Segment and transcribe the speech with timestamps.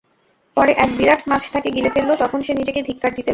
[0.57, 3.29] পরে এক বিরাট মাছ তাকে গিলে ফেলল তখন সে নিজেকে ধিক্কার দিতে লাগল।